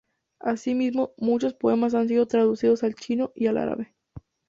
[0.39, 3.93] Asimismo, muchos poemas han sido traducidos al chino y al árabe.